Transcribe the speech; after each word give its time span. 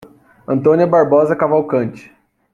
Antônia 0.47 0.87
Barbosa 0.87 1.35
Cavalcante 1.35 2.11